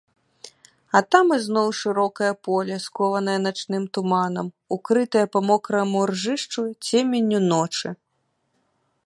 А 0.99 1.01
там 1.15 1.25
ізноў 1.35 1.67
шырокае 1.79 2.31
поле, 2.47 2.75
скованае 2.85 3.35
начным 3.47 3.83
туманам, 3.99 4.47
укрытае 4.77 5.25
па 5.37 5.43
мокраму 5.51 5.99
ржышчу 6.15 6.61
цеменню 6.85 7.39
ночы. 7.55 7.89